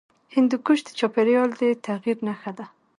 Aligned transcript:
هندوکش 0.35 0.79
د 0.85 0.89
چاپېریال 0.99 1.49
د 1.59 1.61
تغیر 1.85 2.17
نښه 2.27 2.51
ده. 2.57 2.65